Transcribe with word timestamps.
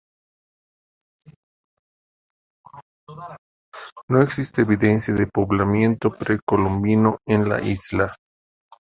No 4.09 4.23
existe 4.23 4.63
evidencia 4.63 5.13
de 5.13 5.27
poblamiento 5.27 6.09
precolombino 6.11 7.19
en 7.27 7.47
la 7.47 7.61
isla. 7.61 8.11